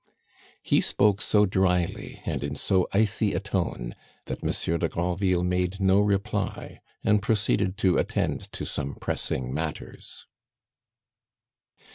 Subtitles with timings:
[0.63, 3.93] He spoke so drily, and in so icy a tone,
[4.25, 10.25] that Monsieur de Granville made no reply, and proceeded to attend to some pressing matters.